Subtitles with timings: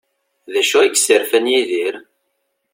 [0.51, 1.95] D acu i yesserfan Yidir?